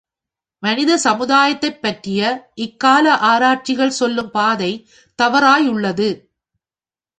மனித 0.63 0.97
சமுதாயத்தைப் 1.03 1.81
பற்றிய 1.81 2.21
இக் 2.55 2.79
கால 2.79 3.17
ஆராய்ச்சிகள் 3.17 3.89
சொல்லும் 3.89 4.31
பாதை 4.31 4.71
தவறாயுள்ளது. 5.19 6.09